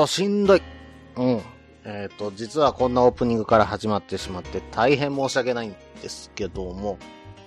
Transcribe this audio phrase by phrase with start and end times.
[0.00, 0.62] としんどい。
[1.16, 1.42] うん。
[1.84, 6.98] えっ、と、実はこんなオープニングから始まってしまって大変申し訳ないんですけども、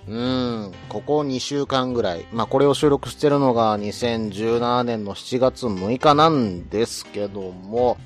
[0.06, 7.96] うーん、ここ2週間ぐらい、まあこれを収録してるのが2017年の7月6日なんですけども、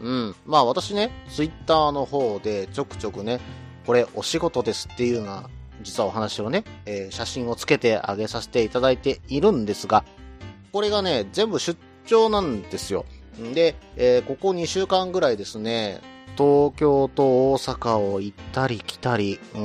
[0.00, 3.40] うん、まあ私ね、ツイッターの方でちょくちょくね、
[3.86, 5.48] これお仕事ですっていうような、
[5.82, 10.04] 実はお話をね、えー写真をつけてあげさせていただいているんですが、
[10.72, 13.04] これがね、全部出張なんですよ。
[13.54, 16.00] で、えーここ2週間ぐらいですね、
[16.36, 19.58] 東京と大阪を行ったり来たり、う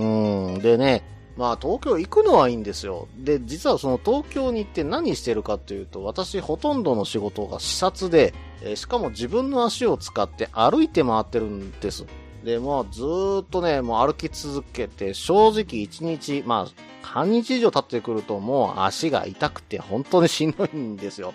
[0.58, 1.04] ん、でね、
[1.38, 3.08] まあ東京行くのはいいんですよ。
[3.18, 12.06] で、実はその東京に行って何してるかというと、私ほとんどの仕事が視察で、えーしかも自分の足を使って歩いて回ってるんです。
[12.44, 21.34] で、もうずーっとね、もう歩き続けて、正直1日、まあ、半日以上経ってくるともう足が痛くて本当にしんどいんですよ。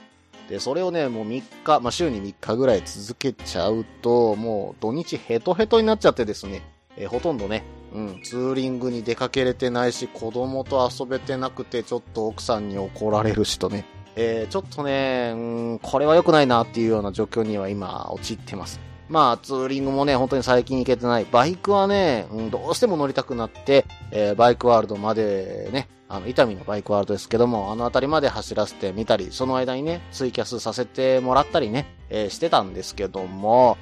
[0.48, 6.62] で、それをね、もう3日、まあ、週に3日ぐらい続けちゃうと、もう土日ヘトヘトになっちゃってですね、
[6.96, 13.84] えーほとんどね、うん、ツーリングに出かけれてないし、子供と遊べてなくて、ちょっと奥さんに怒られるしとね、
[14.16, 18.93] えーちょっとね、うん、これは良くないなっていうような状況には今、陥ってます。
[19.08, 21.26] まあ、ツーリングもね、本当に最近行けてない。
[21.30, 33.76] バイクはね、うん、どうしても乗りたくなって、えーバイクワールドまでね、あの、伊丹のバイクワールドですけども、あの辺りまで走らせてみたり、その間にね、ツイキャスさせてもらったりね、えーしてたんですけども、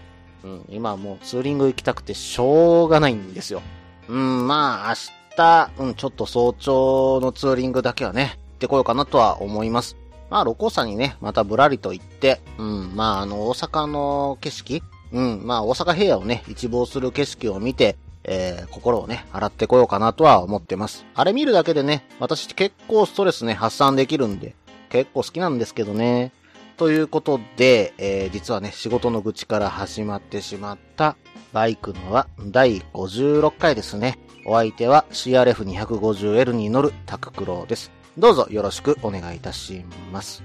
[0.44, 3.62] うん、今はもうツーリング行きたくてしょうがないんですよ。
[4.08, 9.96] うん、まあ、明日、うん、ちょっと早朝のツーリングだけはね、行ってこようかなとは思います。
[10.30, 21.04] まあ、六甲山にね、またぶらりと行って、うん、まあ、あの、大阪の景色、うん、まあ、大阪平野をね、一望する景色を見て、えー、心をね、洗ってこようかなとは思ってます。
[21.14, 24.54] あれ見るだけでね、私結構ストレスね、発散できるんで、
[24.88, 26.32] 結構好きなんですけどね。
[26.76, 31.16] ということで、えー、実はね、仕事の愚痴から始まってしまった、
[31.52, 34.18] バイクのは第56回ですね。
[34.46, 37.92] お相手は CRF250L に乗るタククロウです。
[38.16, 40.42] どうぞよろしくお願いいたします。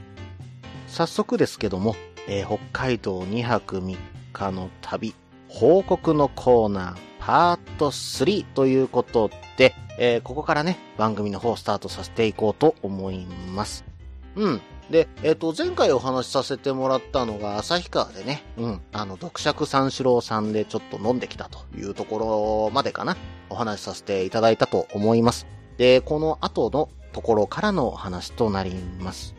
[0.87, 1.95] 早速ですけども、
[2.27, 5.15] えー北海道2泊3日の旅、
[5.47, 13.83] 報告のコーナー、パート3ということで、えーここからね、番組の方をスタートさせていこうと思います。
[14.35, 14.61] うん。
[14.89, 23.17] で、えっ、と、前回お話しさせてもらったのが、旭川でね、うん、あの、読釈三四郎さんでちょっと飲んできたというところまでかな、
[23.49, 25.47] お話しさせていただいたと思います。
[25.77, 29.36] で、この後のところからのお話となります。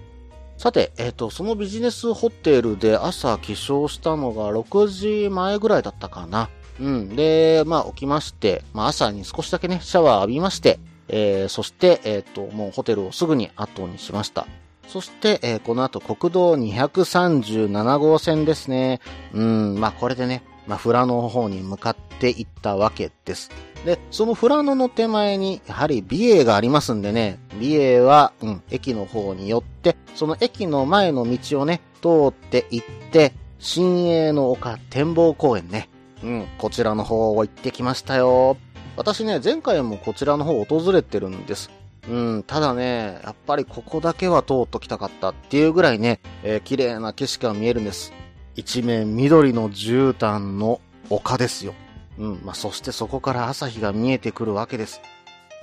[0.58, 6.50] さて、えっ、と、そのビジネスホテルで朝起床したのが6時前ぐらいだったかな。
[6.80, 7.14] うん。
[7.14, 14.48] で、まあ起きまして、まあ朝に少しだけね、シャワー浴びまして、えー、そして、えっ、と、もうホテルをすぐに後にしました。
[14.88, 19.00] そして、えーこの後国道237号線ですね。
[19.32, 23.50] うん、まあこれでね、まあ富良野の方に向かっていったわけです。
[23.84, 35.88] で、その富良野の手前に、やはり美瑛がありますんでね、美瑛は、うん、駅の方に寄って、その駅の前の道をね、通って行って、新栄の丘展望公園ね、
[36.22, 38.56] うん、こちらの方を行ってきましたよ。
[38.96, 41.70] 私ね、前回もこちらの方を訪れてるんです。
[42.08, 48.12] うん、ただね、やっぱりここだけは通っときたかったっていうぐらいね、えー綺麗な景色が見えるんです。
[48.58, 50.80] 一面緑の絨毯の
[51.10, 51.74] 丘ですよ。
[52.18, 55.00] うん、まあ、そしてそこから朝日が見えてくるわけです。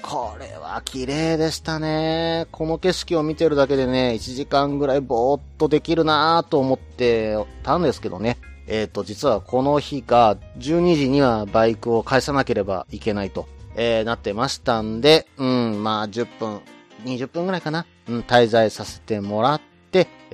[0.01, 2.47] これは綺麗でしたね。
[2.51, 8.37] この景色を見てるだけでね、1時間ぐらいぼーっとできるなーと思ってたんですけどね。
[8.65, 16.61] えっ、と、実はこの日が12時にはバイクを返さなければいけないと、えーなってましたんで、うん、まあ10分、
[17.03, 17.85] 20分ぐらいかな。
[18.07, 19.74] うん、滞在させてもらって、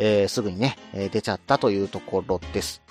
[0.03, 2.81] えーすぐにね、え出ちゃったというところです。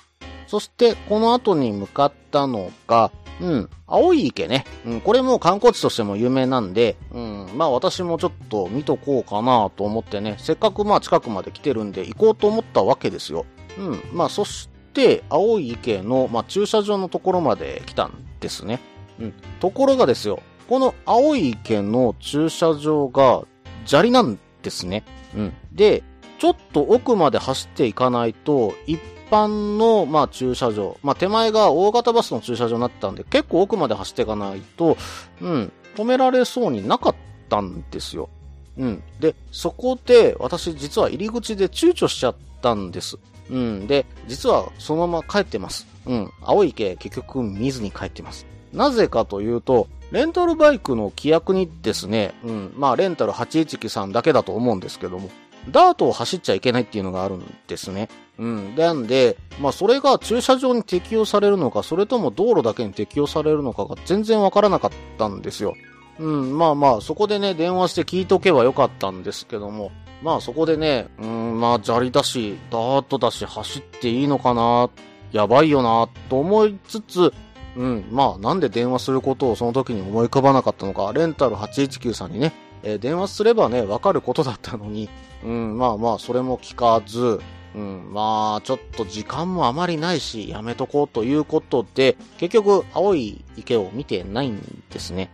[0.47, 3.11] そして、この後に向かったのが、
[3.41, 4.65] うん、青い池ね。
[4.87, 13.45] うん、これも観光地としても有名なんで、うん、まあ私もちょっと見とこうかなと思ってね、せっかくまあ近くまで来てるんで行こうと思ったわけですよ。
[13.77, 18.81] うん、まあそして、青い池の、まあ、駐車場のところまで来たんですね。
[19.19, 23.43] うん、ところがですよ、この青い池の駐車場が
[23.87, 25.05] 砂利なんですね。
[25.35, 25.53] うん。
[25.73, 26.03] で、
[26.41, 28.99] ちょっと奥まで走っていかないと、一
[29.31, 30.99] 般の、まあ、駐車場。
[31.03, 34.97] まあ、手前が大型バスの駐車場になったんで、結構奥まで走っていかないと、
[35.43, 37.15] うん、止められそうになかっ
[37.51, 38.31] たんですよ。
[38.79, 39.03] うん。
[39.21, 43.19] で、そこで、私実は入り口で躊躇しちゃったんです。
[43.51, 43.87] うん。
[43.87, 45.87] で、実はそのまま帰ってます。
[46.07, 46.33] うん。
[46.41, 48.47] 青い池結局見ずに帰ってます。
[48.73, 52.73] なぜかというと、レンタルバイクの規約にですね、うん。
[52.77, 55.29] まあ、レンタル819さんだけだと思うんですけども、
[55.69, 58.09] ダートを走っちゃいけないっていうのがあるんですね。
[58.39, 58.75] うん。
[58.75, 65.75] なんで、まあそれが駐車場に適用されるのか、それとも道路だけに適用されるのかが全然わからなかったんですよ。
[66.19, 69.91] うん、まあまあ、そこでね、電話して聞いとけばよかったんですけども、
[70.23, 74.91] まあそこでね、うん、まあ砂利だし、ダートだし、走っていいのかな、
[75.33, 77.33] やばいよな、と思いつつ、
[77.77, 82.53] うん、まあなんで電話することをその時に思い浮かばなかったのか、レンタル819さんにね、
[82.83, 85.09] えー、電話すればね、わかることだったのに、
[85.45, 87.41] うん、まあまあ、それも聞かず、
[87.75, 95.31] うん、まあ、ちょっと時間もあまりないし、やめとこうということで、結局、青い池を見てないんですね。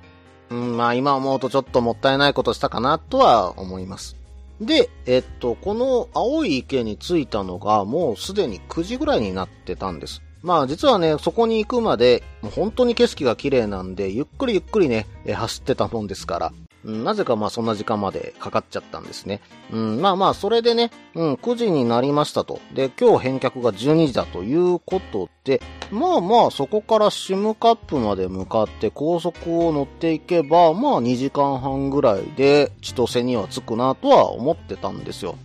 [0.50, 4.17] うん、まあ今思うとちょっともったいないことしたかなとは思います。
[4.61, 10.23] で、えっと、この青い池に着いたのがもうすでに9時ぐらいになってたんです。
[10.43, 16.52] まあ実はね、そこに行くまで、もう本当に景色が綺麗なんで、ゆっくりゆっくりね、走ってたもんですから、
[16.87, 19.41] なぜかまあそんな時間までかかっちゃったんですね。
[19.73, 22.61] うん、まあまあ、それでね、うん、9時になりましたと。
[22.73, 25.61] で、今日返却が12時だということで、
[25.91, 35.37] まあまあ、そこからシムカップまで向かって高速を乗っていけば、まあ2時間半ぐらいで千歳には着くなとは思ってたんですよ。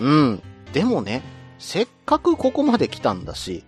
[0.00, 0.42] うん。
[0.72, 1.22] でもね、
[1.60, 3.64] せっかくここまで来たんだし、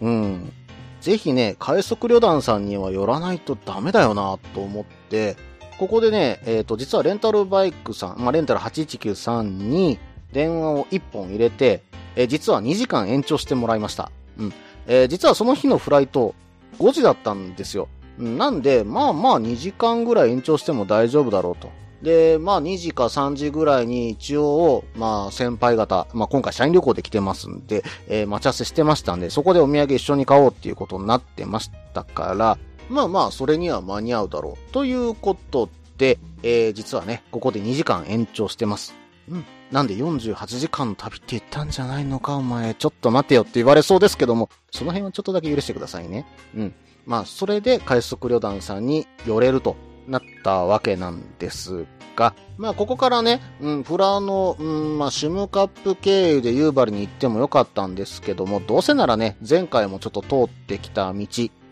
[0.00, 0.52] うん。
[1.00, 5.36] ぜひね、快速旅団さんには寄らないとダメだよなと思って、
[5.80, 9.98] ここでね、えっ、ー、と、実はレンタルバイクさん、まあ、レンタル8193に
[10.30, 11.82] 電話を1本入れて、
[12.16, 14.12] えー、実は2時間延長してもらいました。
[14.36, 14.52] うん。
[14.86, 16.34] えー、実はその日のフライト、
[16.78, 17.88] 5時だったんですよ。
[18.18, 21.70] なんで、まあまあ2時間ぐらい延長しても大丈夫だろうと。
[22.02, 32.58] で、まあ2時か3時ぐらいに一応、まあ先輩方、まあ今回社員旅行で来てますんで、えー、待ち合わせしてましたんで、そこでお土産一緒に買おうっていうことになってましたから、
[32.90, 34.72] まあまあ、それには間に合うだろう。
[34.72, 38.94] ということで、えー、実はね、ここで2時間延長してます。
[39.28, 39.44] うん。
[39.70, 42.74] なんで48時間の旅って言ったんじゃないのか、お前。
[42.74, 46.26] ちょっと待てよって言われそうですけども、その辺はちょっとだけ許してくださいね。
[46.56, 46.74] うん。
[47.06, 49.76] まあ、それで快速旅団さんに寄れると
[50.08, 51.86] なったわけなんです
[52.16, 61.26] が、まあ、ここからね、うん、プラの、うん、まあ、シムカップ経由で夕張に行ってもよかったんですけども、どうせならね、前回もちょっと通ってきた道、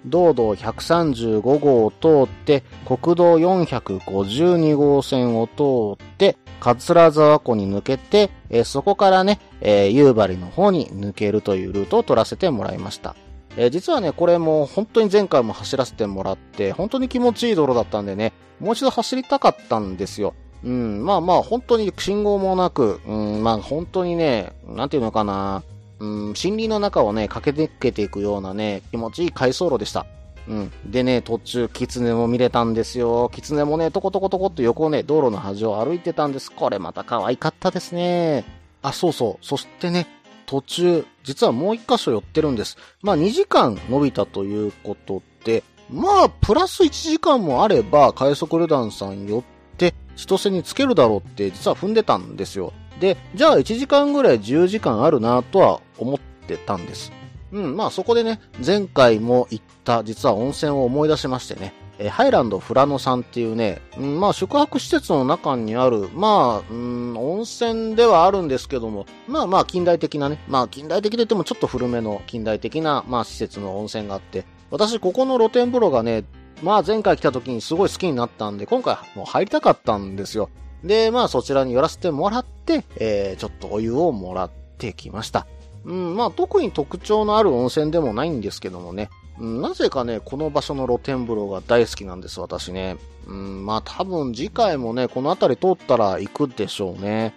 [0.06, 13.14] 道道135号を通って、国道452号線を通って、桂沢湖に抜けて、えー、そこからね、えー、夕張の方に抜けるというルートを取らせてもらいました。
[13.56, 20.34] えー、実はね、これも本当に前回も走らせてもらって、本当に気持ちいい道路だったんでね、もう一度走りたかったんですよ。
[20.64, 25.62] うん、まあまあ、本当に信号もなく、うん、まあ本当にね、なんていうのかな、
[26.00, 30.06] うん、森林の中をね、駆け抜けていくようなね、気持ちいい回送路でした。
[30.48, 30.72] うん。
[30.86, 33.30] でね、途中、キツネも見れたんですよ。
[33.34, 36.50] キツネもね、トコトコトコっと横をね、道路の端を歩いてたんです。
[36.50, 38.44] これまた可愛かったですね。
[38.82, 39.44] あ、そうそう。
[39.44, 40.06] そしてね、
[40.46, 42.78] 途中、実はもう一箇所寄ってるんです。
[43.02, 49.42] まあ2時間伸びたということで、まあ、プラス1時間もあれば、快速旅団さん寄っ
[49.76, 52.72] て、千歳につけるだろうって実は踏んでたんですよ。
[53.00, 57.12] で、じゃあ1時間ぐらい10時間あるなとは思ってたんです。
[57.52, 76.24] うん、まあそこでね、前回も行った実は温泉を思い出しましてね、えハイランド富良野さんっていうね、うん、まあ宿泊施設の中にある、まあ、うん、温泉ではあるんですけども、まあまあ近代的なね、まあ近代的で言ってもちょっと古めの近代的な、まあ施設の温泉があって、私ここの露天風呂がね、
[76.62, 80.50] まあ前回来た時にすごい好きになったんで、今回もう入りたかったんですよ。
[80.84, 85.46] で、まあそちらに寄らせてもらって、えー、ちょっとお湯をもらってきました。
[85.84, 89.10] うん、まあ特に特徴のある温泉でもないんですけどもね。
[89.38, 92.96] うん、なぜかね、この場所の露天風呂が大好きなんです、私ね。
[93.26, 97.34] うん、まあ多分次回もね、この辺り通ったら行くでしょうね。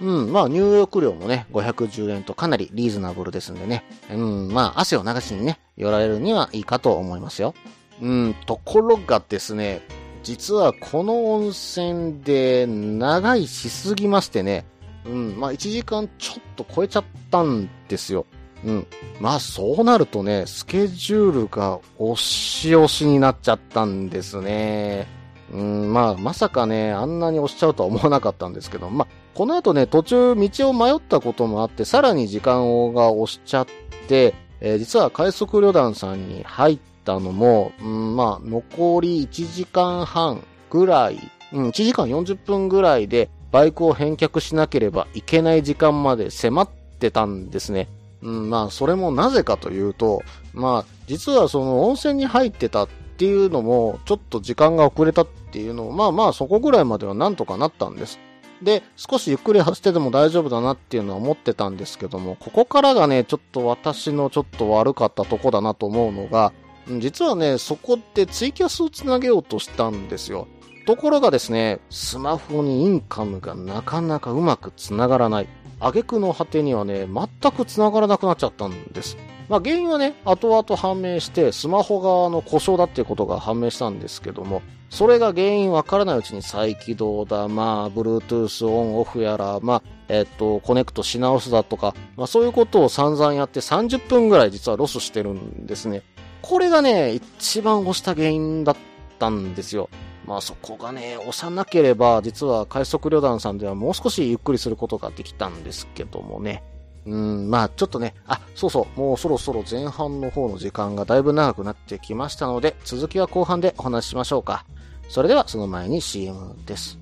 [0.00, 3.84] うん、まあ入浴料もね、510円とかなりリーズナブルですんでね。
[4.10, 7.54] うん、まあ汗を流しにね、寄られるにはいいかと思いますよ。
[8.00, 9.82] うん、ところがですね、
[10.22, 14.64] 実はこの温泉で長いしすぎましてね、
[15.04, 18.26] うん、まあ1時間ちょっと超えちゃったんですよ。
[18.64, 18.86] うん。
[19.20, 25.08] まあそうなるとね、スケジュールが押し押しになっちゃったんですね。
[25.52, 33.66] うん、まあ、まさかね、あんなに押しちゃうとは思わなかったんですけど、まあ、この後ね、途中道を迷ったこともあって、さらに時間が押しちゃっ
[34.08, 41.18] て、えー、実は快速旅団さんに入ってたのも、うん、まあ、残り1時間半ぐらい、
[41.52, 46.68] うん、1時間40分ぐらいで、バイクを返却しなければいけない時間まで迫っ
[46.98, 47.88] てたんですね。
[48.22, 50.22] うん、まあ、それもなぜかというと、
[50.54, 58.18] まあ、実はその温泉に入ってたっていうのも、ちょっと時間が遅れたっていうのも、まあまあ、そこぐらいまではなんとかなったんです。
[58.62, 66.52] で、少しゆっくり走ってても大丈夫だなっていうのは思ってたんですけども、ここからがね、ちょっと私のちょっと悪かったとこだなと思うのが、
[66.98, 70.48] 実はね、そこってツイキャスをつなげようとしたんですよ。
[70.86, 75.48] ところがですね、スマホにインカムがなかなかうまくつながらない。
[75.78, 79.16] 挙句の果てにはね、全くつながらなくなっちゃったんです。
[79.48, 96.02] まあ原因はね、後々判明して、スマホ側の故障だっていうことが判明したんですけども、それが原因わからないうちに再起動だ、まあ、Bluetooth オンオフやら、まあ、えっと、コネクトし直すだとか、まあそういうことを散々やって30分ぐらい実はロスしてるんですね。
[96.42, 98.76] これがね、一番押した原因だっ
[99.18, 99.88] たんですよ。
[100.26, 106.62] まあそこがね、押さなければ、実は快速旅団さんではもう少しゆっくりすることができたんですけどもね。
[107.04, 114.64] うん、まあちょっとね、あ、そうそう、もうそろそろ前半の方の時間がだいぶ長くなってきましたので、続きは後半でお話ししましょうか。
[115.08, 117.01] それではその前に CM です。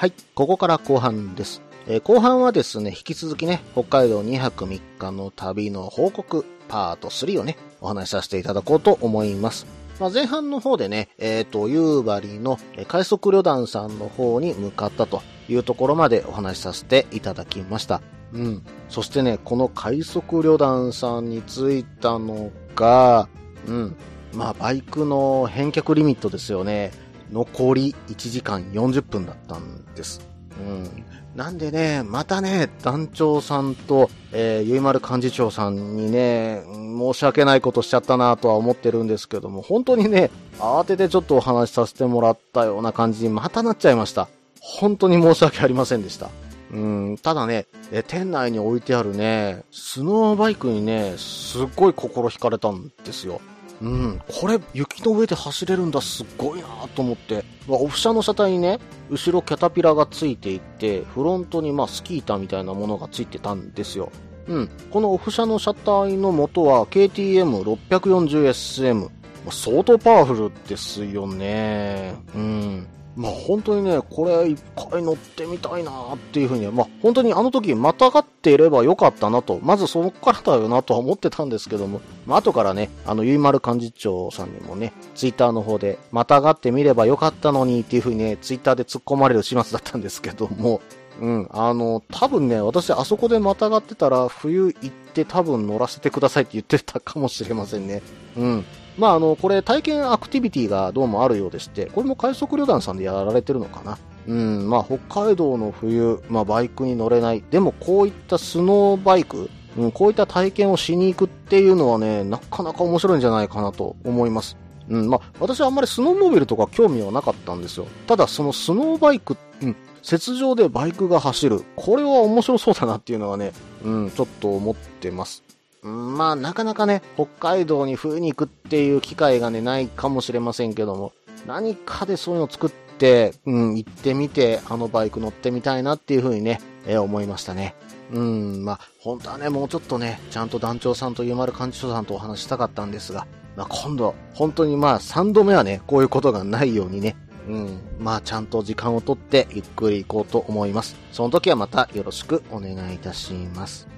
[0.00, 1.60] はい、ここから後半です。
[1.86, 9.66] えー、後半はですね、引き続きね、北海道2泊3日の旅の報告パート3をね、お話しさせていただこうと思います。
[10.00, 18.00] まあ、前半の方でね、えっ、ー、と、夕張の快速旅団さんの方に向かったというところまでお話しさせていただきました。
[18.32, 18.62] うん。
[18.88, 23.28] そしてね、この快速旅団さんに着いたのが、
[23.68, 23.96] うん。
[24.32, 26.90] まあ、バイクの返却リミットですよね。
[27.32, 30.20] 残り1時間40分だったんです。
[30.58, 31.04] うん。
[31.34, 44.28] なんでね、またね、団長さんと、えー、ゆいまる幹事長さんにね、申し訳ないことしちゃったなとは思ってるんですけども、本当にね、慌ててちょっとお話しさせてもらったような感じにまたなっちゃいました。
[44.60, 46.30] 本当に申し訳ありませんでした。
[46.72, 53.40] うん、ただね、え、店内に置いてあるね、スノーバイクにね、すっごい心惹かれたんですよ。
[53.82, 64.12] うん、これ雪の上で走れるんだすごいなと思って、まあ、オフ車の車体にね後ろキャタピラがついていてフロントにまあスキー板みたいなものがついてたんですよ。
[64.48, 69.08] うん、このオフ車の車体の元は KTM640SM
[69.50, 72.14] 相当パワフルですよね。
[72.34, 72.86] うん。
[73.20, 90.80] まあ本当にね、これ一回乗ってみたいなっていうふうに、まあ本当にあの時またがっていればよかったなと、まずそこからだよなとは思ってたんですけども、まあ後からね、あのゆいまる幹事長さんにもね、ツイッターの方で、またがってみればよかったのにっていうふうにね、ツイッターで突っ込まれる始末だったんですけども、
[91.20, 98.00] うん、あの、多分ね、私あそこでまたがってたら、冬行って多分乗らせてくださいって言ってたかもしれませんね。
[98.38, 98.64] うん。
[98.98, 103.98] まあ、あの、これ体験アクティビティがどうもあるようでして、これも快速旅団さんでやられてるのかな。
[104.26, 107.42] うん、まあ、北海道の冬、まあ、バイクに乗れない。
[107.50, 114.56] でも、こういったスノーバイク、うん、こういった体験をしに行くっていうのはね、なかなか面白いんじゃないかなと思います。
[114.88, 117.86] うん、まあ、私はあんまりスノーモービルとか興味はなかったんですよ。
[118.06, 121.64] ただ、そのスノーバイク、うん、雪上でバイクが走る。
[121.76, 123.52] これは面白そうだなっていうのはね、
[123.84, 125.42] うん、ちょっと思ってます。
[125.82, 131.12] まあ、なかなかね、北海道に冬に行くっていう機会がね、ないかもしれませんけども、
[131.46, 137.74] 何かでそういうのを作って、うん、行ってみて、あのバイク乗ってみたいなっていう風にね、えー、思いましたね。
[138.12, 147.16] うん、まあ、本当はね、もうちょっとね、ちゃんと団長さんとゆまる幹事長さんとお話したかったんですが、まあ、今度、本当にまあ、3度目はね、こういうことがないようにね、
[147.48, 150.96] うん、まあ、ちゃんと時間をとってゆっくり行こうと思います。
[151.12, 153.88] その時はまたよろしくお願いいたします。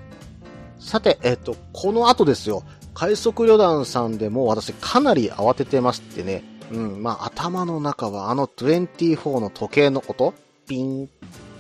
[0.83, 10.35] さて、えっと、この後ですよ、快速旅団さんでも私かなり慌ててましてね、うん、まあ、頭の中はあの24の時計の音、
[10.67, 11.09] ピン、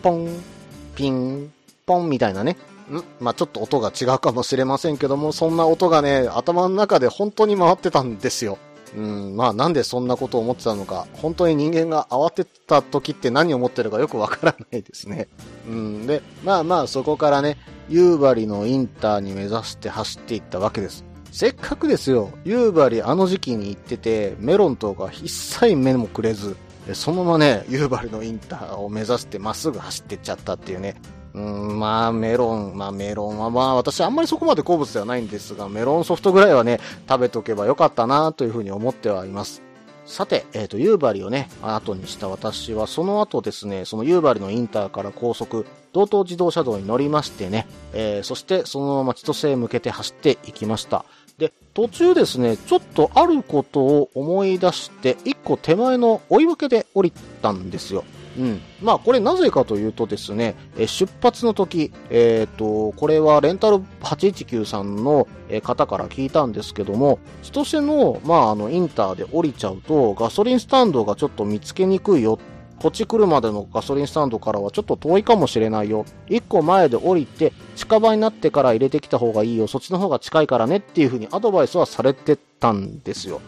[0.02, 0.28] ポン、
[0.96, 1.52] ピン、
[1.86, 2.56] ポンみたいなね、
[2.90, 8.58] んまあ、ちょっと音が違うかもしれませんけども、そんな音がね、頭の中で本当に回ってたんですよ。
[8.96, 15.28] うん、まあなんでそんなことを思ってたのか、本当に人間が慌てた時って何を思ってるかよくわからないですね。
[15.66, 17.56] うん、で、まあまあそこからね、
[17.88, 21.04] 夕張のインターに目指して走っていったわけです。
[21.30, 26.56] せっかくですよ、夕張あの時期に行ってて、メロンとか一切目もくれず、
[26.92, 30.96] そのままね、夕張のインターを目指してまっすぐ走ってっちゃったっていうね、
[31.34, 39.62] うん、まあ、メロン、まあ、メロンはまあ、私あんまりそこまで好物ではないんですが、メロンソフトぐらいはね、食べとけばよかったなというふうに思ってはいます。
[40.04, 51.04] さて、えっ、ー、と、夕張をね、後にした私は、その後ですね、その夕張のインターから高速、道東自動車道に乗りましてね、えー、そしてそのまま千歳へ向けて走っていきました。
[51.38, 58.04] で、途中ですね、ちょっとあることを思い出して、一個手前の追い分けで降りたんですよ。
[58.38, 58.60] うん。
[58.80, 65.26] まあ、これなぜかというとですね、え出発の時、えっ、ー、と、これはレンタル819さんの
[65.62, 72.38] 方から聞いたんですけども、千歳の、まあ、あの、インターで降りちゃうと、ガソリンスタンドがちょっと見つけにくいよ。
[72.82, 76.04] こっち来るまでのガソリンスタンドからはちょっと遠いかもしれないよ。
[76.28, 79.68] 一個前で降りて、近場になってから入れてきた方がいいよ。
[79.68, 83.40] そっちの方が近いからねっていう風にアドバイスはされてたんですよ。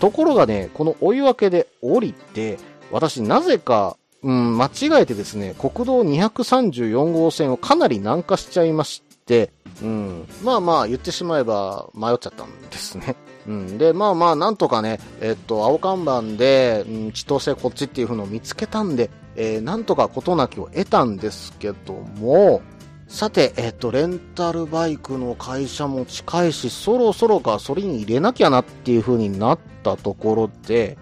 [0.00, 2.56] ところがね、この追い分けで降りて、
[2.90, 9.52] 私なぜかうん、間違えてですね、国道234号線をかなり南下しちゃいまして、
[9.82, 13.14] うん、まあまあ言ってしまえば迷っちゃったんですね。
[13.46, 22.60] うん、で、まあまあなんとかね、えっと、青看板で、うん、千歳こっちっていう風のを見つけたんで、えー、なんとか事なきを得たんですけども、
[23.06, 30.98] さて、えっと、レンタルバイクの会社も近いし、そろそろガソリン入れなきゃなっていう風になったところで、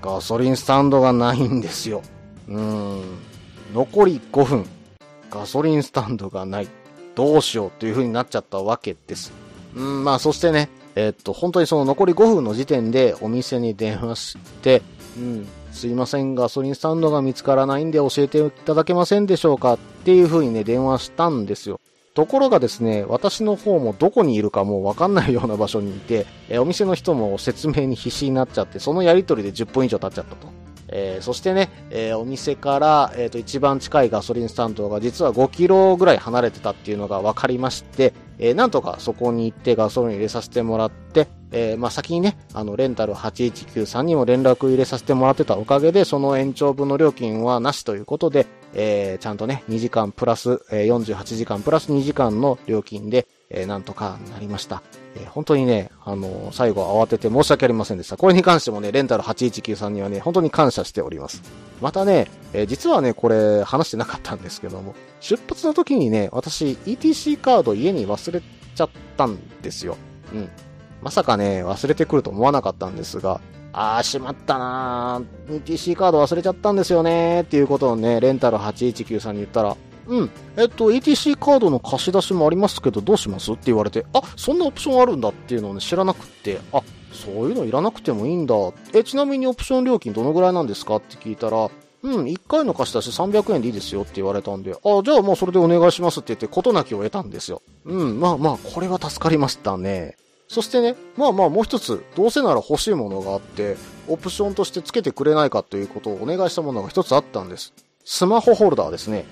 [0.00, 2.02] ガソリンスタンドがないんですよ。
[2.48, 3.02] うーん、
[3.74, 4.66] 残り5分、
[5.30, 6.68] ガソリンスタンドがない。
[7.14, 9.32] どうしようという風になっちゃったわけです。
[9.74, 14.82] うん、まあそしてね、えー、っと、本当にその残り5分の時点でお店に電話して、
[15.16, 21.80] うん、すいません、ガソリンスタンドが見つからないんで教えていただけませんでしょうかっていう風にね、電話したんですよ。
[22.14, 30.61] ところがですね、私の方もどこにいるかもうわかんないような場所にいて、えお店の人も説明に必死になっちゃって、そのやりとりで10分以上経っちゃったと。
[30.92, 54.82] えー、そしてね、えー、お店から、え、ー、と、一番近いガソリンスタンドが実は5キロぐらい離れてたっていうのが分かりまして、えー、なんとかそこに行ってガソリン入れさせてもらって、えー、まあ、先にね、あの、レンタル819さんにも連絡入れさせてもらってたおかげで、その延長分の料金はなしということで、えー、ちゃんとね、2時間プラス、えー、48時間プラス2時間の料金で、えー、なんとかなりました。
[55.14, 58.16] えー、本当にね、あのー、最後慌てて申し訳ありませんでした。
[58.16, 61.42] これに関してもね、レンタル819さんにはね、本当に感謝しております。
[61.80, 68.40] またね、えー、実はね、これ話してなかったんですけども、出発の時にね、私 ETC カード家に忘れ
[68.74, 69.96] ちゃったんですよ。
[70.34, 70.48] うん。
[71.02, 73.40] まさかね、忘れてくると思わなかったんですが、
[73.74, 75.62] あー、しまったなー。
[75.62, 80.30] ETC カード忘れちゃったんですよねーっていうことをね、レンタル819さんに言ったら、うん。
[80.56, 88.54] えっと、ETC カードの貸し出しもありますけど、どうしますって言われて、あ、そんなオプションあるんだっていうのをね、知らなくって、あ、そういうのいらなくてもいいんだ。
[88.94, 91.70] え、ちなみにオプション料金どのぐらいなんですかって聞いたら、
[92.02, 97.62] うん、1回の貸し出し300円でいいですよって言われたんで、あ、じゃあもうそれでお願いしますって言って、事なきを得たんですよ。
[97.84, 100.16] うん、まあまあ、これは助かりましたね。
[100.48, 103.76] そしてね、まあまあもう一つ、どうせなら欲しいものがあって、
[104.08, 107.72] オプションとして付けてくれないかということをお願いしたものが一つあったんです。
[108.04, 109.24] スマホホルダーですね。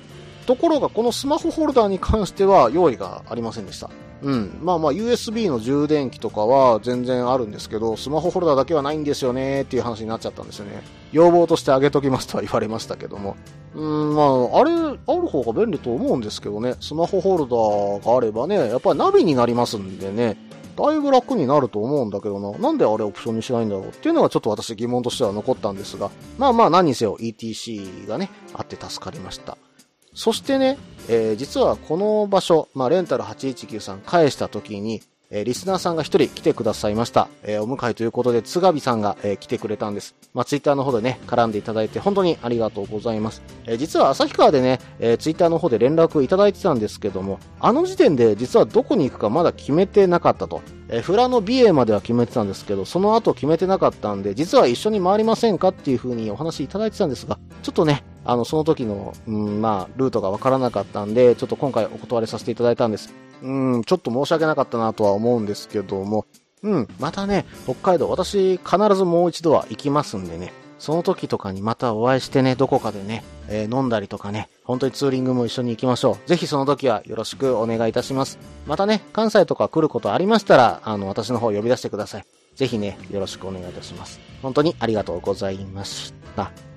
[0.46, 3.90] ところがこのスマホホルダーに関しては用意がありませんでした。
[4.22, 4.59] うん。
[4.62, 10.83] まあまあ USB の充電器とかは全然あるんですけど、スマホホルダーだけはないんですよねっていう話になっちゃったんですよね。
[11.12, 13.37] 要望としてあげときますとは言われましたけども。
[13.74, 16.74] うん、まあ、あれ、ある方が便利と思うんですけどね。
[16.81, 20.37] スマホホルダーがあればね、やっぱりナビになりますんでね。
[20.76, 22.59] だいぶ楽になると思うんだけどな。
[22.59, 26.11] なんであれオプションにしないんだろうっていうのがちょっと私疑問としては残ったんですが。
[26.38, 29.57] まあまあ何にせよ ETC がね、あって助かりました。
[30.14, 37.29] そしてね、えー、実はこの場所、まあ、レンタル8193返した時に、えー、リスナーさんが一人来てくださいました。
[37.44, 40.16] えー、お迎えということで、津上さんが、えー、来てくれたんです。
[40.35, 43.42] まあ、ツイッターの方でね、絡んでいただいて本当にありがとうございます。
[43.66, 50.62] えー、実は旭川でね、えー、ツイッターの方で連絡いただいてたんですけども、あの時点で実はどこに行くかまだ決めてなかったと。
[50.88, 63.12] えー、フラの美瑛までは決めてたんですけど、その後決めてなかったんで、実は一緒に回りませんかっていう風にお話いただいてたんですが、ちょっとね、あの、その時の、うん、まあ、ルートがわからなかったんで、ちょっと今回お断りさせていただいたんです。
[63.42, 66.26] うん、ちょっと申し訳なかったなとは思うんですけども、
[66.62, 76.28] うん、またね、北海道、私必ずもう一度は行きますんでね、その時とかにまたお会いしてね、どこかでね、えー、飲んだりとかね、本当にツーリングも一緒に行きましょう。
[76.28, 78.38] ぜひその時はよろしくお願いいたします。
[78.66, 82.24] またね、関西とか来ることありましたら、あの、私の方呼び出してください。
[82.56, 84.20] ぜひね、よろしくお願いいたします。
[84.42, 86.69] 本当にありがとうございました。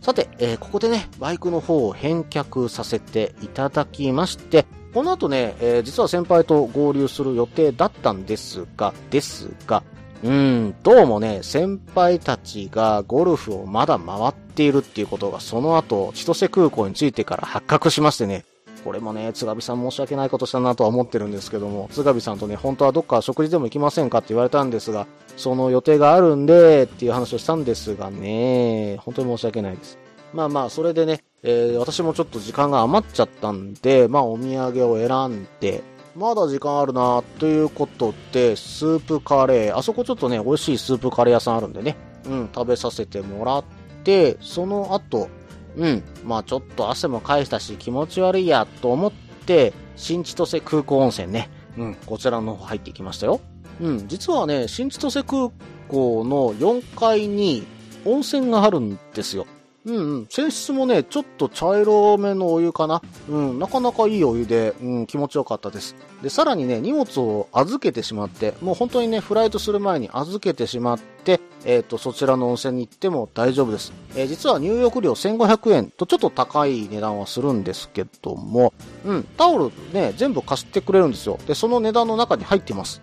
[0.00, 9.82] さて、えー、ここでね、バイクの方を返却させていただきまして、この後ね、えー、実は先輩と合流する予定だったんですが、ですが、
[10.22, 18.44] うん、どうもね、先輩たちがゴルフをまだ回っているっていうことが、その後、千歳空港に着いてから発覚しましてね、
[18.84, 29.98] これもね、津上さん申し訳ないことしたなとは思ってるんですけども、津上さんとね、本当はどっか食事でも行きませんかって言われたんですが、その予定があるんで、っていう話をしたんですがね、本当に申し訳ないです。
[30.32, 35.82] まあまあ、それでね、えー、私もちょっと時間が余っちゃったんで、まあお土産を選んで、
[36.16, 43.64] まだ時間あるなということで、スープカレー、あそこちょっとね、美味しいスープカレー屋さんあるんでね、うん、食べさせてもらっ
[44.04, 45.28] て、その後、
[45.76, 49.12] うん、まあちょっと汗も返したし気持ち悪いやと思っ
[49.46, 53.40] て、新千歳空港温泉ね、うん、こちらの方入ってきましたよ。
[53.80, 55.50] うん、実はね、新千歳空
[55.88, 57.64] 港の4階に
[58.04, 59.46] 温泉があるんですよ。
[59.86, 60.26] うんうん。
[60.28, 63.00] 泉質もね、ちょっと茶色めのお湯かな。
[63.28, 65.96] うん、なかなかいいお湯で、うん、気持ちよかったです。
[66.22, 73.92] で、さらにね、荷物を預けてしまって、もう本当にね、フライトする前に預けてしまって、えっ、ー、と、そちらの温泉に行っても大丈夫です。
[74.14, 81.38] えー、実は入浴料1500円とちょっと高い値段はするんですけども、うん、タオルね、全部貸してくれるんですよ。
[81.46, 83.00] で、その値段の中に入ってます。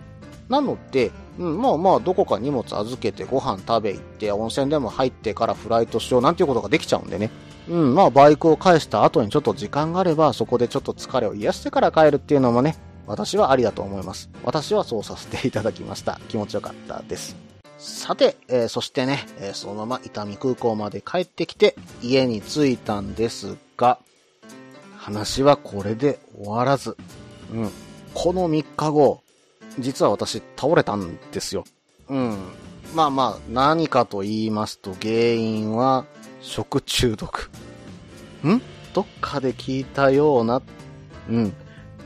[0.50, 7.30] なので、うん、まあまあ、どこか荷物預けてご飯食べ行って、温泉でも入ってからフライトしようなんていうことができちゃうんでね。
[7.70, 14.30] うん、まあ、バイクを返した後にちょっと時間があれば、そこでちょっと疲れを癒してから帰るっていうのもね、私はありだと思います。
[14.44, 16.20] 私はそうさせていただきました。
[16.30, 17.36] 気持ちよかったです。
[17.78, 24.00] さて、えー、そしてね、えー、そのまま伊丹空港まで帰ってきて、家に着いたんですが、
[24.98, 26.98] 話はこれで終わらず、
[27.54, 27.72] うん、
[28.14, 29.22] この3日後、
[29.80, 31.66] 実は私倒れたんですよ。
[32.10, 32.38] うん。
[32.96, 36.06] まあまあ、何かと言いますと、原因は
[36.42, 37.50] 食中毒。
[38.46, 38.62] ん？
[38.94, 40.62] どっかで聞いたような。
[41.30, 41.54] うん。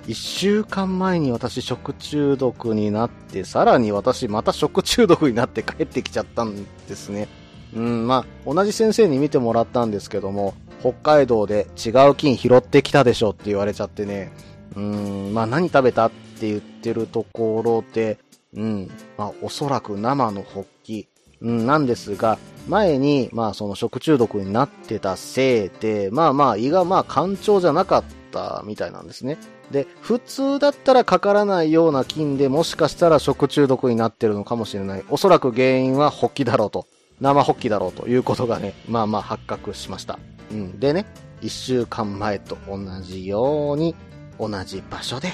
[0.07, 7.27] 一週間前に私食中毒になって、さらに私また食中毒になって帰ってきちゃったんですね。
[7.75, 14.33] うん、まあ、同じ先生に見てもらったんですけども、北海道で違う菌拾ってきたでしょって言われちゃってね。
[14.75, 16.07] うん、まあ何食べた？
[16.07, 18.17] ってって言ってるところで、
[18.55, 21.07] うん、まあおそらく生のホッキ、
[21.39, 29.37] うん、なんですが、前に、まあその食中毒になってたせいで、まあまあ胃がまあ干潮じゃなかったみたいなんですね。
[29.69, 35.03] で、普通だったらかからないような菌でもしかしたら食中毒になってるのかもしれない。
[35.09, 36.87] おそらく原因はホッキだろうと。
[37.19, 40.17] 生ホッキだろうということがね、まあまあ発覚しました。
[40.51, 40.79] うん。
[40.79, 41.05] でね、
[41.39, 43.95] 一週間前と同じように、
[44.39, 45.33] 同じ場所で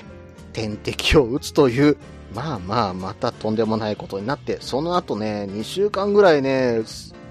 [0.57, 1.97] 点滴を打つという、
[2.33, 6.81] まあまあ、またとんでもないことになって、その後ね、2週間ぐらいね、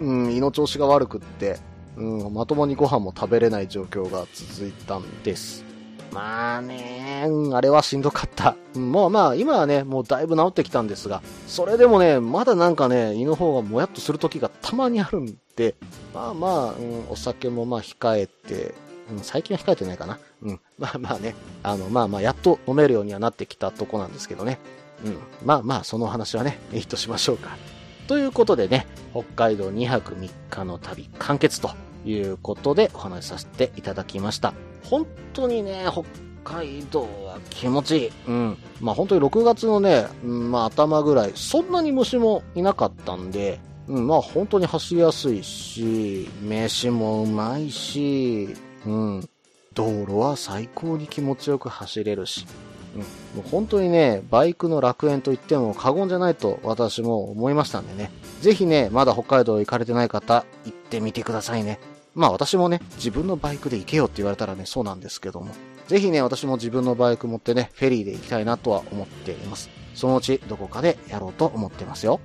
[0.01, 1.59] うん、胃の調子が悪くって、
[1.97, 5.65] うん、まともにご飯も食べれない状況が続いたんです。
[6.13, 8.55] まあね、あれはしんどかった。
[8.77, 15.75] うん、もうまあ、今はね、もうだいぶ治ってきたんですが、それでもね、まだなんかね、胃の方がもやっとする時がたまにあるんで、
[16.15, 20.19] まあまあ、うん、お酒もまあ控えて、うん、最近は控えてないかな。
[20.43, 20.61] うん。
[20.79, 24.59] まあまあね、あの、まあまあ、やっと飲めるようにはなってきたとこなんですけどね。
[25.05, 25.19] うん。
[25.45, 27.57] まあまあ、その話はね、いいとしましょうか。
[28.07, 31.71] ということでね、北海道2泊3日の旅完結と
[32.05, 34.55] いうことでお話しさせていただきました。
[34.85, 36.05] 本当にね、北
[36.45, 38.13] 海道は気持ちいい。
[38.29, 38.59] うん。
[38.81, 48.57] まあ本当に6月のね、うん、まあ頭ぐらい、そんなに虫もいなかったんで、うん、まあ本当に走りやすいし、飯もうまいし、
[48.87, 49.29] うん。
[49.75, 52.47] 道路は最高に気持ちよく走れるし、
[52.95, 53.07] うん、も
[53.47, 58.11] う本当にね、バイクの楽園と言っても過言じゃないと私も思いましたんでね。
[58.41, 61.79] ぜひね、まだ北海道行かれてない方、行ってみてくださいね。
[62.15, 65.53] まあ私もね、自分のバイクで行けよって言われたらね、そうなんですけども。
[65.89, 69.69] ぜひね、私も自分のバイク持ってね、フェリーで行きたいなとは思っています。
[69.95, 72.21] そのうちどこかでやろうと思ってますよ。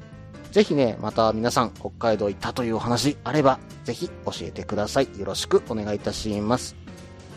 [0.51, 5.07] ぜひね、また皆さん北海道行ったというお話あれば、ぜひ教えてください。
[5.17, 6.75] よろしくお願いいたします。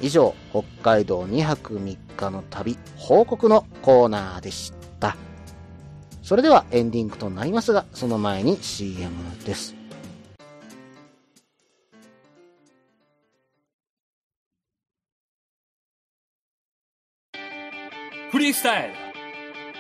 [0.01, 5.17] 以上、北海道2泊3日の旅報告のコーナーでした。
[6.23, 9.13] それではエンディングとなりますが、その前に CM
[9.45, 9.77] です。
[18.33, 18.95] フリースタイル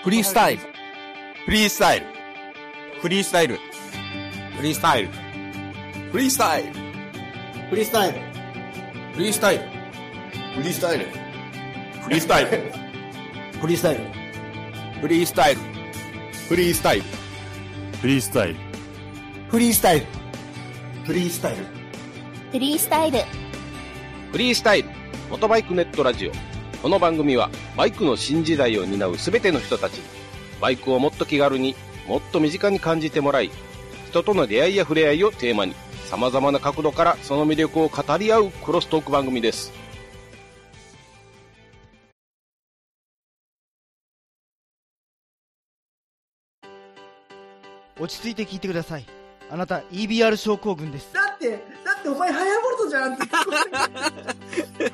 [0.04, 0.62] フリースタイル。
[1.46, 2.13] フリースタイル。
[3.04, 3.58] フリースタイル。
[4.56, 5.08] フリースタイル。
[6.10, 6.72] フリースタイル。
[7.68, 8.20] フリースタイル。
[9.14, 9.64] フリースタイル。
[10.54, 11.04] フリースタイル。
[12.00, 12.50] フリースタイル。
[13.60, 14.00] フリースタイル。
[15.02, 15.60] フリースタイル。
[16.48, 17.04] フリースタイル。
[18.00, 18.54] フリースタイル。
[19.50, 20.06] フリースタイル。
[21.04, 21.66] フリースタイル。
[22.52, 23.18] フリースタイル。
[24.32, 24.88] フリースタイル、
[25.28, 26.32] モトバイクネットラジオ。
[26.80, 30.04] この番組は、バイクの新時代を担うすべての人たちに、
[30.58, 33.50] バイクをもっと気軽に、もっと身近に感じてもらい、
[34.10, 35.74] 人との出会いや触れ合いをテーマに、
[36.10, 39.72] 様々な角度からその魅力を語り合うクロストーク番組です。
[47.98, 49.06] 落ち着いて聞いてください。
[49.50, 51.12] あなた EBR 症候群です。
[51.14, 51.50] だって、
[51.84, 54.92] だってお前ハヤボルトじゃんって。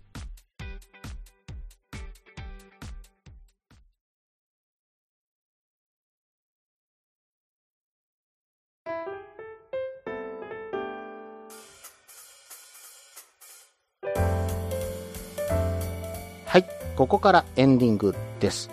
[16.95, 18.69] ここからエンディングです。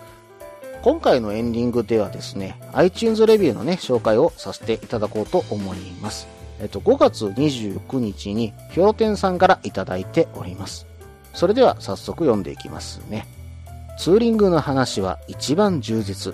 [0.81, 6.27] 今回のエンディングではですね、iTunes レビューのね、紹介をさせていただこうと思います。
[6.61, 10.87] えっと、5月29日に、ヒョロテンさんからいただいております。
[11.33, 13.27] それでは早速読んでいきますね。
[13.97, 16.33] ツーリングの話は一番充実。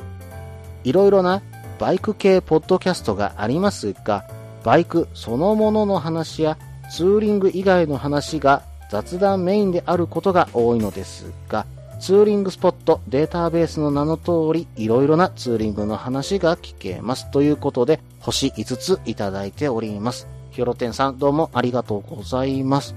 [0.83, 1.41] いろいろな
[1.79, 4.25] バイク系ポッドキャストがありますが、
[4.63, 6.57] バイクそのものの話や
[6.91, 11.65] ツーリング以外の話が雑談メインであることが多いのですが、
[11.99, 17.31] ツーリングスポットデータベースの名の通り、いろいろなツーリングの話が聞けます。
[17.31, 20.27] ということで、星5ついただいております。
[20.51, 22.95] ヒョロテンさん、どうもありがとうございます。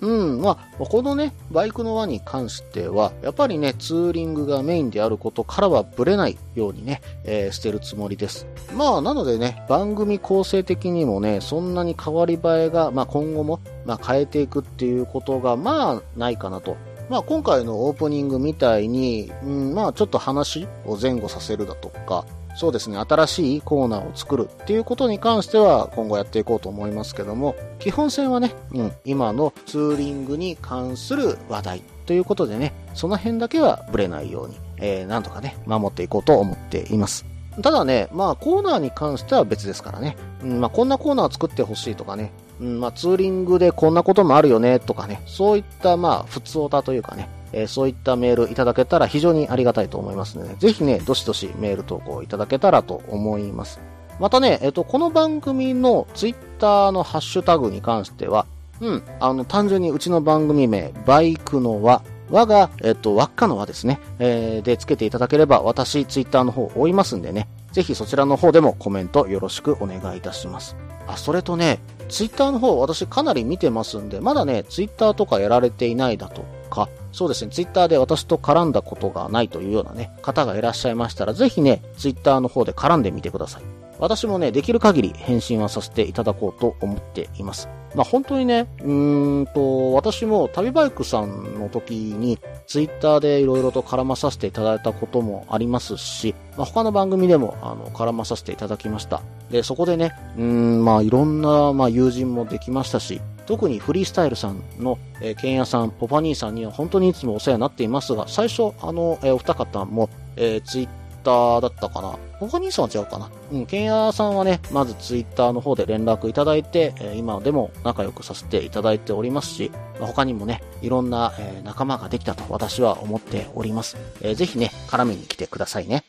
[0.00, 8.46] うん、まあ、このね、バイクの輪に関しては、やっぱりね、ツーリングがメインであることからはブレないようにね、えー、捨てるつもりです。
[8.74, 16.76] まあ、なのでね、番組構成的にもね、そんなに変わり映えが、まあ今後も、まあ変えていくっていうことが、まあ、ないかなと。
[17.10, 37.26] まあ今回のオープニングみたいに、うん、まあちょっと話を前後させるだとか、そうですね、新しいコーナーを作るっていうことに関しては今後やっていこうと思いますけども、基本線はね、うん、今のツーリングに関する話題ということでね、その辺だけはブレないように、えー、なんとかね、守っていこうと思っています。
[37.60, 53.80] ただね、まあコーナーに関しては別ですからね、うん、まあこんなコーナーを作ってほしいとかね、まあツーリングでこんなこともあるよねとかね、そういったまあ普通オタというかね、えーそういったメールいただけたら非常にありがたいと思いますので、ねぜひね、どしどしメール投稿いただけたらと思います。
[54.20, 58.44] またね、えっ、と、この番組のツイッターのハッシュタグに関しては、
[58.80, 70.76] うん、あの、単純にうちの番組名、バイクの輪、輪が、えっ、と、輪っかの輪ですね、えーで、つけていただければ、私、ツイッターの方追いますんでね、ぜひそちらの方でもコメントよろしくお願いいたします。
[71.06, 71.78] あ、それとね、
[72.10, 83.79] ツイッターの方私かなり見てますんで、まだね、ツイッターとかやられていないだとか、そうですね、ツイッターで私と絡んだことがないというようなね、方がいらっしゃいましたら、ぜひね、ツイッターの方で絡んでみてください。
[84.00, 87.68] 私もね、できる限り返信はさせていただこうと思っています。
[87.94, 99.20] まあ本当にね、うーんと、私も旅バイクさんの時に、ツイッターでいろいろと絡まさせていただいたこともありますし、まあ他の番組でも、あの、絡まさせていただきました。
[99.50, 110.88] で、そこでね、うーん、まあいろんな、まあ友人もできましたし、特にフリースタイルさんの、えー、ケンヤさん、ポパ兄さんには本当にいつもお世話になっていますが、最初、あの、えーお二方も、えーツイッ
[111.22, 112.18] ターだったかな？
[112.38, 113.30] 他兄さんは違うかな？
[113.52, 123.96] うん、ケンヤさんはね、まずツイッターの方で連絡いただいて、え今でも仲良くさせていただいておりますし、他にもね、いろんな、え仲間ができたと私は思っております。
[124.20, 126.04] えーぜひね、絡みに来てくださいね。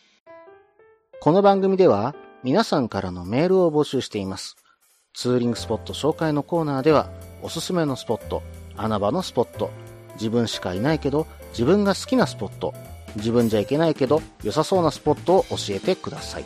[1.20, 4.56] この番組では、皆さんからのメールを募集しています。
[5.14, 7.10] ツーリングスポット紹介のコーナーでは、
[7.44, 8.42] おすすめのスポット、
[8.78, 9.70] 穴場のスポット、
[10.14, 12.74] 自分しかいないけど、自分が好きなスポット、
[13.16, 16.46] 自分じゃいけないけど、良さそうなスポットを教えてください。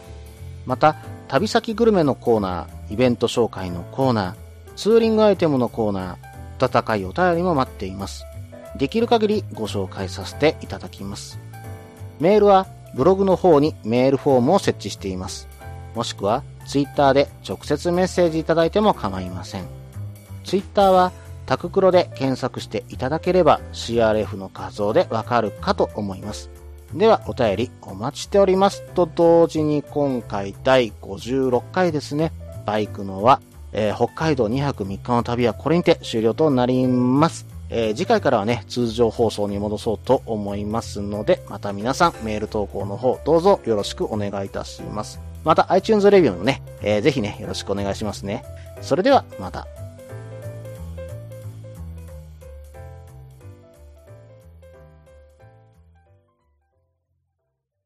[0.66, 0.96] また、
[1.28, 8.26] 旅先グルメのコーナー、イベント紹介のコーナー、ツーリングアイテムのコーナー、温かいお便りも待っています。
[8.78, 11.40] できる限りご紹介させていただきます。
[12.20, 15.48] メールはブログの方にメールフォームを設置しています。
[15.96, 19.66] もしくはツイッターで直接メッセージいただいても構いません。
[20.44, 21.12] ツイッターは
[21.46, 26.50] タククロで検索していただければ CRF の画像でわかるかと思います。
[26.96, 32.32] ではお便りお待ちしておりますと同時に今回第56回ですね。
[32.66, 33.42] バイクのは、
[33.74, 37.48] えー北海道2泊3日の旅はこれにて終了となります。
[37.70, 45.20] えー次回からはね、通常放送に戻そうと思いますので、また皆さんメール投稿の方どうぞよろしくお願いいたします。
[45.44, 48.46] また iTunes レビューもね、えーぜひね、よろしくお願いしますね。
[48.82, 49.68] それではまた。